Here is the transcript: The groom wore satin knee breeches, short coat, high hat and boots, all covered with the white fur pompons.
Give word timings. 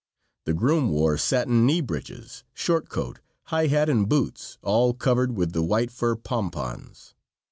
The 0.45 0.55
groom 0.55 0.89
wore 0.89 1.15
satin 1.15 1.63
knee 1.63 1.79
breeches, 1.79 2.43
short 2.55 2.89
coat, 2.89 3.19
high 3.43 3.67
hat 3.67 3.87
and 3.87 4.09
boots, 4.09 4.57
all 4.63 4.95
covered 4.95 5.35
with 5.37 5.51
the 5.53 5.61
white 5.61 5.91
fur 5.91 6.15
pompons. 6.15 7.13